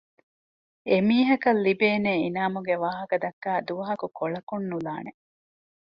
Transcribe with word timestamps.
އެ 0.87 0.95
މީހަކަށްލިބޭނޭ 1.07 2.11
އިނާމުގެވާހަކަ 2.23 3.15
ދައްކައި 3.23 3.61
ދުވަހަކު 3.67 4.05
ކޮޅަކުންނުލާނެ 4.17 5.11